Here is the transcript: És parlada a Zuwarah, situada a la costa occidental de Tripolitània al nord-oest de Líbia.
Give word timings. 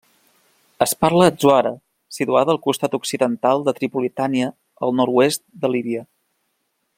És 0.85 0.93
parlada 1.03 1.33
a 1.35 1.41
Zuwarah, 1.43 1.73
situada 2.17 2.53
a 2.53 2.57
la 2.59 2.63
costa 2.63 2.89
occidental 3.01 3.67
de 3.69 3.75
Tripolitània 3.81 4.49
al 4.87 4.97
nord-oest 5.01 5.45
de 5.67 5.73
Líbia. 5.77 6.03